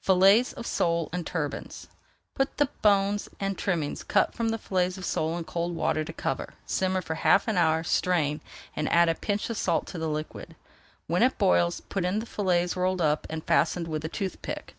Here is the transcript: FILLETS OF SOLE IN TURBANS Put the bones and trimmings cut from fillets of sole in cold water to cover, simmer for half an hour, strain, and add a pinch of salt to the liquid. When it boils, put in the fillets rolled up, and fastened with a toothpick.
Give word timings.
FILLETS 0.00 0.54
OF 0.54 0.66
SOLE 0.66 1.10
IN 1.12 1.24
TURBANS 1.24 1.88
Put 2.34 2.56
the 2.56 2.70
bones 2.80 3.28
and 3.38 3.58
trimmings 3.58 4.02
cut 4.02 4.32
from 4.32 4.48
fillets 4.56 4.96
of 4.96 5.04
sole 5.04 5.36
in 5.36 5.44
cold 5.44 5.76
water 5.76 6.04
to 6.04 6.12
cover, 6.14 6.54
simmer 6.64 7.02
for 7.02 7.16
half 7.16 7.46
an 7.46 7.58
hour, 7.58 7.82
strain, 7.84 8.40
and 8.74 8.90
add 8.90 9.10
a 9.10 9.14
pinch 9.14 9.50
of 9.50 9.58
salt 9.58 9.86
to 9.88 9.98
the 9.98 10.08
liquid. 10.08 10.56
When 11.06 11.22
it 11.22 11.36
boils, 11.36 11.82
put 11.82 12.06
in 12.06 12.20
the 12.20 12.24
fillets 12.24 12.78
rolled 12.78 13.02
up, 13.02 13.26
and 13.28 13.44
fastened 13.44 13.86
with 13.86 14.02
a 14.06 14.08
toothpick. 14.08 14.74